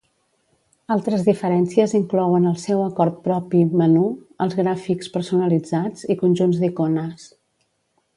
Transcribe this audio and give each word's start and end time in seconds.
Altres 0.93 1.25
diferències 1.25 1.91
inclouen 1.99 2.47
el 2.51 2.55
seu 2.63 2.81
acord 2.85 3.19
propi 3.27 3.61
menú, 3.81 4.07
els 4.47 4.57
gràfics 4.61 5.13
personalitzats, 5.19 6.07
i 6.15 6.17
conjunts 6.23 6.63
d'icones. 6.65 7.29